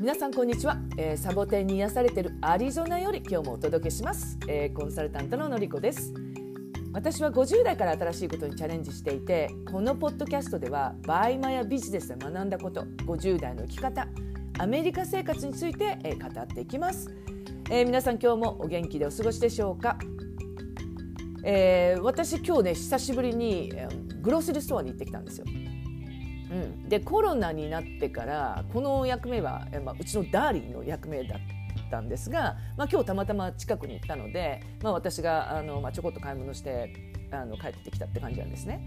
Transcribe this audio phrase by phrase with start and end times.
[0.00, 6.14] 皆さんこんにちは、えー、サボテンに癒されているアリゾナより今日もお届けします、えー、コンサルタントののりこです。
[6.94, 14.08] 私は50代から新しいことにチャレンジしていてこのポッドキャストではバイマやビジネスで学んだこと50代の生き方
[14.58, 17.14] アメリカ生活について、えー、語っていきます、
[17.70, 19.98] えー、皆さん今日もお元気でお過ごしでしょうか、
[21.44, 23.70] えー、私今日ね久しぶりに
[24.22, 25.44] grocery store に行ってきたんですよ。
[26.50, 31.38] うん、でコロナになってからこの役目は、まあ、うちのダーリンの役目だっ
[31.90, 36.92] たんですが、まあ、今日たまたま近くに行ったので、まあ、私があの、まあ、ちょこっと買い物して
[37.30, 38.80] あの帰ってきたって感じなんですね。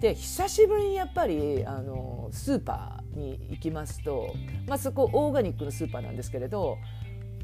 [0.00, 4.34] で久しぶりにやっぱりあのスーパーに行きますと、
[4.66, 6.78] まあ、そこオーガニックのスーパーなんですけれど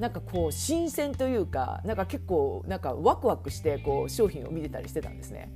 [0.00, 5.52] なんかこう新鮮というかなんか結構なんかワクワクしてこう商品を見てたりしてたんですね。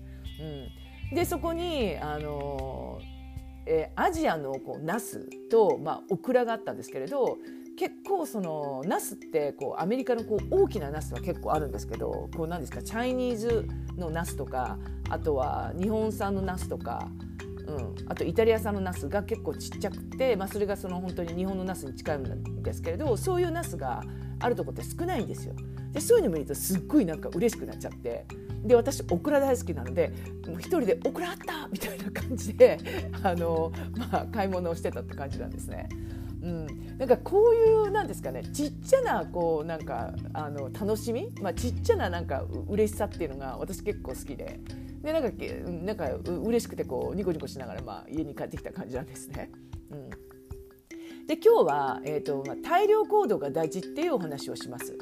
[1.10, 3.00] うん、でそこにあの
[3.66, 7.38] えー、アジアのこうナスと、まあ、オクラがあったんですけれど
[7.76, 17.08] 結構そのナスってこうアメリカのこう大きなナスは結構あるんですけどこうなんですかチャイニーズのナスとかあとは日本産のナスとか、
[17.66, 24.02] うん、あとイタリア産のナスが結構ちっちゃくて、まあ、それがその本当に日本のナスに近いんですけれどそういうナスが
[24.38, 25.54] あるとこって少ないんですよ。
[25.92, 28.24] でそういうの見るとすっごいなんか嬉しくなっちゃって
[28.64, 30.12] で私オクラ大好きなので
[30.58, 32.78] 一人で「オクラあった!」みたいな感じで
[33.22, 35.88] あの、まあ、買い物をしてたって感じなんですね。
[36.42, 44.58] うん、なんかこういうなんですかねちっちゃなこうなんかあの楽しみ、まあ、ちっちゃななんか嬉しさっていうのが私結構好きで
[45.02, 45.44] でなんか
[45.84, 49.50] なんか嬉しくてこうニコニコしながら、まあ、家に帰ってきた感じなんですね。
[49.90, 50.10] うん、
[51.26, 54.96] で今日は、えーとまあ、大量行動が大事っていうお話をします。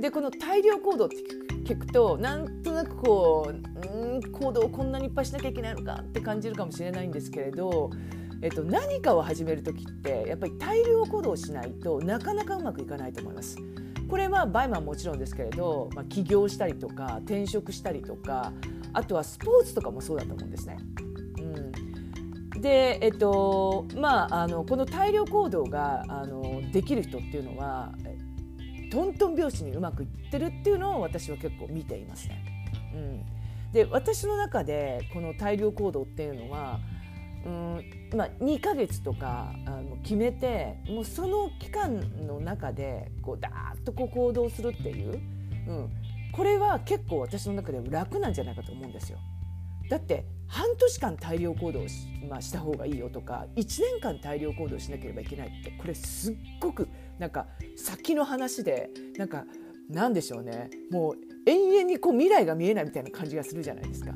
[0.00, 1.16] でこの大量行動って
[1.64, 7.90] 聞くとなんとなくこううん行動をこんなにいっぱいしなきゃいけないのかって感じるかもしれないんですけれど、
[8.40, 13.56] えっと、何かを始める時ってやっぱり大量行動しないとなかなかうまくいかないと思います。
[14.08, 18.54] これはバイマンもちろんですけれど、まあ、起業したりとか転職したりとか
[18.94, 20.78] あとはスポーツとかもそうだと思うんですね。
[22.54, 27.92] うん、で、えっとまあ、あのこの大量行動があのできる人っていうのは
[28.90, 32.44] トントン拍子にうまくいってるっていうのを私は結構見ていますね。
[32.94, 36.80] うん、で私の中でこの大量行動っていうのは
[37.44, 37.84] うん
[38.14, 45.20] まあ、2ヶ月とかあの決めてもうその期間の中でこうダーッとこう行動するっていう、
[45.68, 45.90] うん、
[46.32, 49.18] これは結構私の中でも楽なんじゃないかと思うんですよ。
[49.88, 56.88] だって半年間大量行動し,、まあ、した方がいいよとか1年間大量行動しなければいけないってこれすっごく
[57.18, 59.44] なんか先の話でなんか
[59.88, 61.16] なんでしょうねもう
[61.46, 64.12] 永遠にこう未来が見えないみたいな感じがするじゃないですか。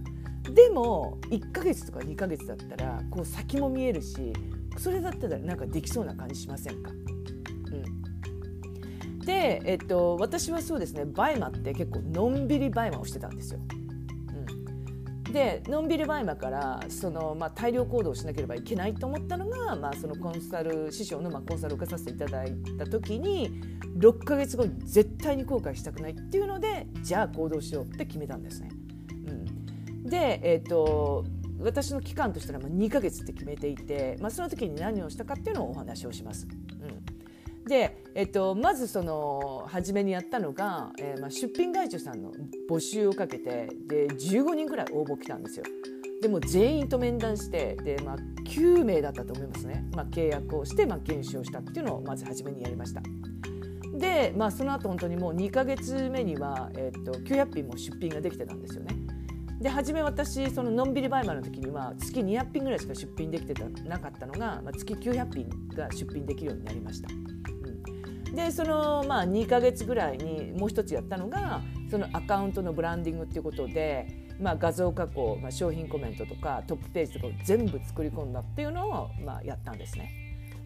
[0.50, 4.32] でも1ヶ月とか2ヶ月だったらこう先も見えるし
[4.76, 6.94] それだったらなんかできそうな感じしませんか、う
[9.14, 13.60] ん、で、えっと、私はそうですねバイマって結構のんびりバイマをしてたんですよ。
[15.32, 23.50] でのんびりバイマからその、まあ、大量行動しなければいけないと思ったのが、まあ、そのコンサル師匠の、まあ、コンサルを受けさせていただいた時に
[23.98, 28.70] 6ヶ月後に絶対に後悔したくないっていうのでじゃあ行動しようって決めたんですね。
[29.26, 31.24] うん、で、えーと、
[31.60, 36.46] 私の期間としては2ヶ月って決めていて、まあ、その時に何をしたかっていうのをお話をします。
[36.80, 37.11] うん
[37.72, 42.30] で、えっと、まずその初めにやったのが、えーまあ、出品会社さんの
[42.68, 45.64] 募集をかけてで15人ぐらい応募来たんですよ。
[46.20, 48.16] でも全員と面談してで、まあ、
[48.46, 53.00] 9名だったと思いますね、まあ、契約をして、まあ、研修をしたっていうのをまず初めにやりました。
[53.98, 58.94] で、まあ、その後本当にもう2か月目には、えっと900品も出品ができてたんですよね。
[59.62, 67.31] で初め私そののんびりバイマの時には月200品ぐらいしか出品できてたなかったのが、まあ、月900品が出品できるようになりました。
[68.34, 71.60] でそのまあ2か月ぐらいにもう一つやったのが
[71.90, 74.06] そのアカウントのブランディングっていうことで、
[74.40, 80.10] まあ、画像加工、まあ、商品コメントとかトップページとかを全部作り込んだっていうのを、まあ、やったんですね。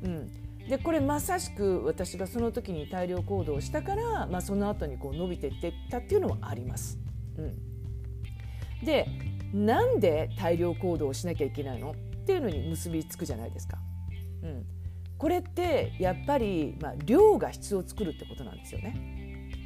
[0.05, 6.99] うん、でこれまさしく私がその時に大量行動したから、まあ、その後にこう伸びていってったっていうのもあります。
[7.37, 9.09] うん、で
[9.53, 11.93] なんで大量行動をしなきゃいけないの？
[11.93, 11.95] っ
[12.27, 13.79] ていうのに結びつくじゃないですか。
[14.43, 14.67] うん、
[15.19, 18.95] これってやっぱり、まあ、量が質を作るってことなんですよね。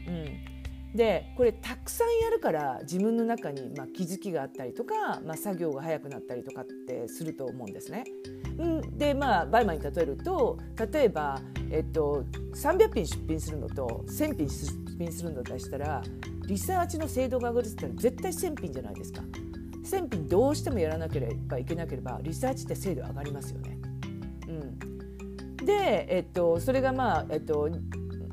[0.07, 8.05] うん、でこれたくさんやるから自分の中に、まあ、気づきがあったりとか、まあ、作業が早くなったりとかってすると思うんですね。
[8.59, 10.59] うん、でまあバイマンに例えると
[10.93, 12.25] 例えば、えっと、
[12.55, 16.03] 300品出品するのと1000品出品するのとしたら
[16.47, 19.23] リサーチの精度が上がるって言ったら絶対1000品じゃないですか。
[19.85, 23.79] 1000品どうしてもやらなければいけなければリサーチって精度上がりますよね。
[24.49, 25.00] うん
[25.65, 27.69] で、えっと、それがまあ、えっと、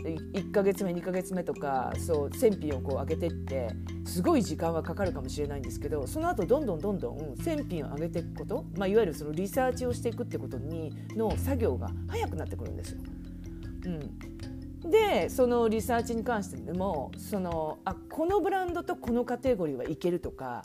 [0.03, 3.69] 1か月目2か月目とかそう戦品をこう上げてって
[4.05, 12.99] すごい時間はかかるかもしれないんですけどその後どんどんどんどん戦品を上げていくこと、まあ、いわゆるそのリサーチをしていくってことにの作業が早くなってくるんですよ。
[13.85, 20.61] うん、でそのリサーチに関してもそのあこのブランドとこのカテゴリーはいけるとか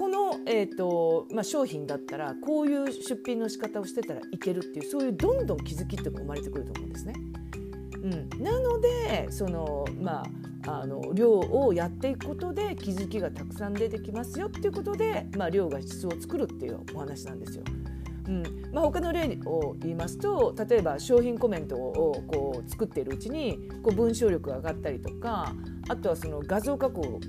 [0.00, 7.12] この、えーとまあ、商品だったらこういう出品の仕方をしてたらいけるっていうそういうどんどん気づきっていうのが生まれてくると思うんですね。
[8.02, 10.22] うん、なのでそのま
[10.66, 17.64] ああの量をやっていくことで気づきがたくさん出てきますよっていうことで、まあ、量が質を作るっていうお話なんですよ。
[18.28, 18.42] うん
[18.72, 25.52] まあ、他の例を言いますと例えば商品コメントをこう作っているうちにこう文章力が上がったりとか
[25.88, 27.20] あとはその画像加工を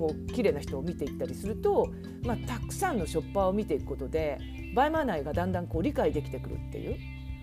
[0.00, 1.92] こう綺麗な人を見ていったりすると、
[2.24, 4.38] まあ、たくさんのショッパーを見ていくことで
[4.74, 6.96] バイマナーがだんだんこう理解できてくるっていう、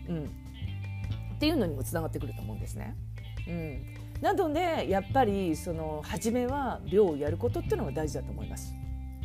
[0.09, 0.23] うん、
[1.35, 2.95] っていうのにもつながってくると思うんですね。
[3.47, 3.83] うん、
[4.21, 8.73] なのでやっぱりその初めは量をやることっていうのが大事だと思います。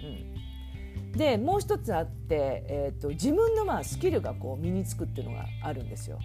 [0.02, 6.18] うん、でもう一つあって、えーと、自分のまあスキルがこう身につくっていうのがあるんですよ。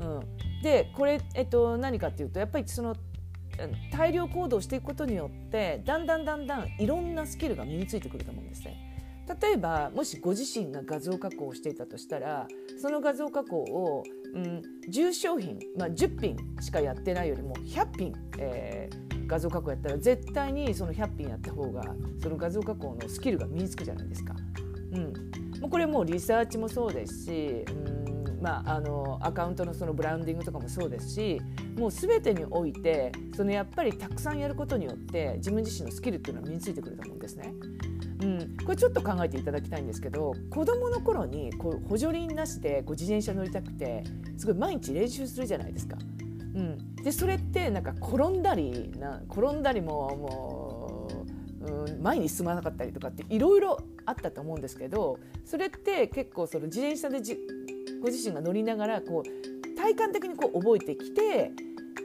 [0.00, 2.94] うん、でこれ、えっと、何かっていうとやっぱりその
[3.92, 8.76] 大量行動していくことによってだんだんだんだんいろんなスキルが身についてくると思うんですね。
[9.40, 12.46] 例えばもしご自身が画像加工をしていたとしたら
[12.78, 14.04] その画像加工を
[14.36, 21.82] うん、10商品、まあ、10品しかやってないよりも100品、えー、画像加工やったら絶対にその100品やった方が
[22.22, 24.34] その画像加工のスキルが身につくじゃないですか。
[24.92, 25.12] うん、
[25.60, 28.15] もうこれもリサーチもそうですし、うん
[28.46, 31.40] まあ、あのアカウントのそのブランディングとかもそうですし
[31.76, 37.52] もう全てにおいてそのやっぱりたくさんやることによって自分自身のスキルっていうのは身についてくると思うんですね。
[38.22, 44.04] うん、これちょっと考えていただきたいんですけど子どもの頃にこう補助輪なしでこう自転車乗りたくて
[44.36, 45.98] すごい毎日練習するじゃないですか。
[46.54, 51.08] うん、でそれってなんか転んだりな転んだりもも
[51.62, 57.36] う、うん、前に進まなかったりとかっていろいろあったと思うんですけどそれって結構その自転車でじ
[58.06, 61.50] ご自身が乗りながらこう体感的にこう覚えてきて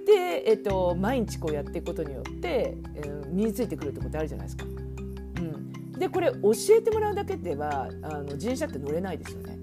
[0.08, 4.66] で、えっと、毎日こうやっていくことによって、えー、身についてくるってことあるじゃないですか。
[4.66, 9.60] うんでこれ教えてもらうだけではあの自転車って乗れないですよね。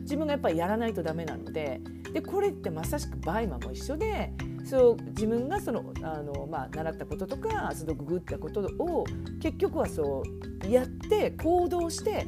[0.00, 1.82] 自分がやっぱりやらないとダメなので
[2.14, 4.32] でこれってまさしくバイマも一緒で
[4.64, 9.04] そう自分がそのあの、まあ、習ったこととかそのググったことを
[9.42, 10.22] 結局はそ
[10.62, 12.26] うやって行動して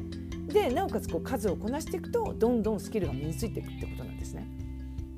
[0.51, 4.47] でなおかつこう数をこなしていくとどんどんスキルが身についていくってことなんですね。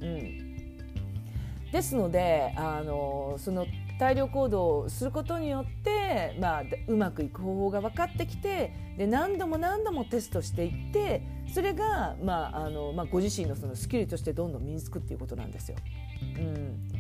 [0.01, 3.65] うん、ですのであのその
[4.00, 11.21] 大量行動をすることによって、まあ、うまくいく方法が分かってきてで何度も何度もテストしていって
[11.53, 15.77] それが、まああのまあ、ご自身のそのスキルとしてどんどん身につくっていうことなんですよ。
[16.38, 16.93] うん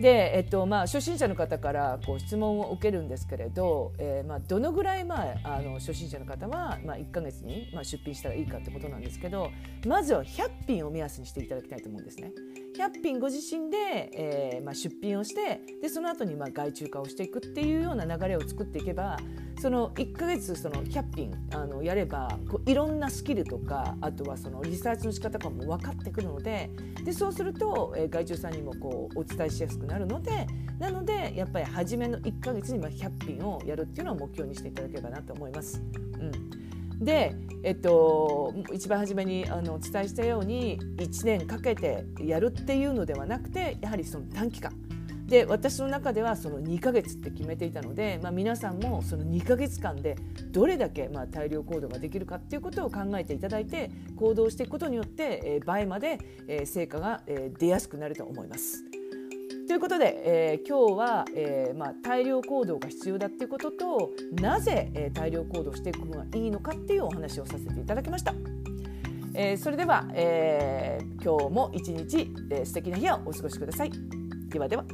[0.00, 9.50] で、えっとまあ、初心者の方からこう質問を受けるんですけれど、えーまあ、どのぐらい、まあ、あの初心者の方は、まあ、1か月に、まあ、出品したらいいかってことなんですけど
[9.86, 12.32] まずは100品を目安にしていただきたいと思うんですね。
[12.78, 13.76] 100品ご自身で、
[14.14, 19.18] えーまあ、出品をしてでその後にまに外注化をしていくっていうような流れを作っていけば
[19.60, 26.70] その1か月その100品あのやればこういろんなスキルとかあとはそのリサーチの仕方とかも分かってくるので
[27.04, 30.46] でそうすると、えー、外注さんにもこうお伝えしやすくなるので
[30.78, 35.82] なのでやっぱり初めの1か月に100品をやるっていうのを目標にしていただければなと思います。
[36.18, 36.60] うん
[37.00, 44.70] で、えっと、一番初めにあのお伝えしたように1年かけてやるっていうのではなくてやはりその短期間
[45.30, 50.16] で私の中ではその2ヶ月って決めていたので、まあ、皆さんもその2ヶ月間で
[50.50, 56.18] どれだけまあ大量行動ができるかっていうことを考えていただいて行動していくことによって、えー、倍まで、
[56.48, 58.82] えー、成果が、えー、出やすくなると思います。
[59.68, 68.34] ということで、えー、今日は、えーまあ、大量行動が必要だっていうこととなぜ、えー、大量行動していくのがいいのかっていうお話をさせていただきました。
[69.32, 73.92] えー、それでは、えー、今日も一日、えー、素敵な日をお過ごしください。
[74.48, 74.84] ではでは。